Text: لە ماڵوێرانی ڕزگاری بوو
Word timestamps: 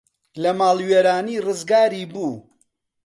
لە 0.41 0.51
ماڵوێرانی 0.59 1.41
ڕزگاری 1.45 2.03
بوو 2.11 2.31